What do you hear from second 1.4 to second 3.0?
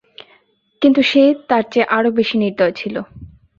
তার চেয়ে আরো বেশি নির্দয় ছিল।